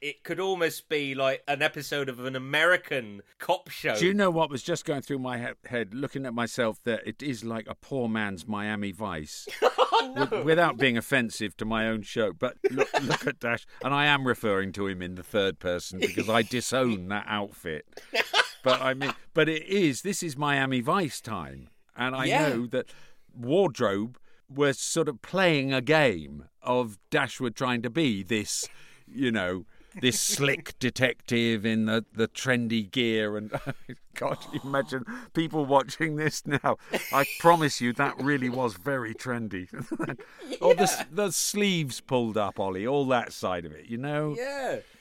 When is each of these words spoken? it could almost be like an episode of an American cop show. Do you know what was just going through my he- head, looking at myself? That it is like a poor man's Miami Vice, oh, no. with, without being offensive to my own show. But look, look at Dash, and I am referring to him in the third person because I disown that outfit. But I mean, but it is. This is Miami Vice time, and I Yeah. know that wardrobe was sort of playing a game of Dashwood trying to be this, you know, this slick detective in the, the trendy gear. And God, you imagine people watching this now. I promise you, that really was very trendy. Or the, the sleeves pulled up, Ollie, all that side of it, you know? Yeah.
it 0.00 0.22
could 0.22 0.38
almost 0.38 0.88
be 0.88 1.14
like 1.14 1.42
an 1.48 1.60
episode 1.62 2.08
of 2.08 2.24
an 2.24 2.36
American 2.36 3.22
cop 3.38 3.68
show. 3.68 3.96
Do 3.96 4.06
you 4.06 4.14
know 4.14 4.30
what 4.30 4.50
was 4.50 4.62
just 4.62 4.84
going 4.84 5.02
through 5.02 5.18
my 5.18 5.38
he- 5.38 5.68
head, 5.68 5.92
looking 5.94 6.24
at 6.26 6.34
myself? 6.34 6.78
That 6.84 7.06
it 7.06 7.22
is 7.22 7.44
like 7.44 7.66
a 7.68 7.74
poor 7.74 8.08
man's 8.08 8.46
Miami 8.46 8.92
Vice, 8.92 9.48
oh, 9.62 10.12
no. 10.14 10.22
with, 10.36 10.44
without 10.44 10.76
being 10.76 10.96
offensive 10.96 11.56
to 11.56 11.64
my 11.64 11.88
own 11.88 12.02
show. 12.02 12.32
But 12.32 12.56
look, 12.70 12.88
look 13.02 13.26
at 13.26 13.40
Dash, 13.40 13.66
and 13.84 13.92
I 13.92 14.06
am 14.06 14.26
referring 14.26 14.72
to 14.72 14.86
him 14.86 15.02
in 15.02 15.16
the 15.16 15.22
third 15.24 15.58
person 15.58 15.98
because 15.98 16.28
I 16.28 16.42
disown 16.42 17.08
that 17.08 17.24
outfit. 17.28 17.86
But 18.64 18.82
I 18.82 18.92
mean, 18.92 19.14
but 19.34 19.48
it 19.48 19.64
is. 19.66 20.02
This 20.02 20.20
is 20.20 20.36
Miami 20.36 20.80
Vice 20.80 21.20
time, 21.20 21.68
and 21.96 22.14
I 22.14 22.24
Yeah. 22.24 22.48
know 22.48 22.66
that 22.66 22.86
wardrobe 23.32 24.18
was 24.48 24.78
sort 24.80 25.08
of 25.08 25.22
playing 25.22 25.72
a 25.72 25.80
game 25.80 26.44
of 26.60 26.98
Dashwood 27.08 27.54
trying 27.54 27.82
to 27.82 27.90
be 27.90 28.24
this, 28.24 28.68
you 29.06 29.30
know, 29.30 29.64
this 30.00 30.20
slick 30.20 30.78
detective 30.78 31.64
in 31.64 31.86
the, 31.86 32.04
the 32.12 32.28
trendy 32.28 32.90
gear. 32.90 33.36
And 33.36 33.52
God, 34.14 34.38
you 34.52 34.60
imagine 34.64 35.04
people 35.34 35.64
watching 35.64 36.16
this 36.16 36.46
now. 36.46 36.76
I 37.12 37.24
promise 37.40 37.80
you, 37.80 37.92
that 37.94 38.14
really 38.20 38.48
was 38.48 38.74
very 38.74 39.14
trendy. 39.14 39.68
Or 40.60 40.74
the, 40.74 41.06
the 41.12 41.30
sleeves 41.30 42.00
pulled 42.00 42.36
up, 42.36 42.58
Ollie, 42.58 42.86
all 42.86 43.06
that 43.06 43.32
side 43.32 43.64
of 43.64 43.72
it, 43.72 43.86
you 43.86 43.96
know? 43.96 44.34
Yeah. 44.36 44.78